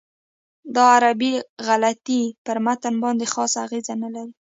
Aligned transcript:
دا 0.75 0.83
عربي 0.95 1.31
غلطۍ 1.67 2.21
پر 2.45 2.57
متن 2.65 2.95
باندې 3.03 3.25
خاصه 3.33 3.57
اغېزه 3.65 3.93
نه 4.03 4.09
لري. 4.15 4.33